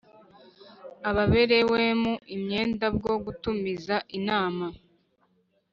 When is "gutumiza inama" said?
3.25-4.65